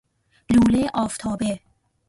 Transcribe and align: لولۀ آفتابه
لولۀ 0.53 0.83
آفتابه 0.95 1.59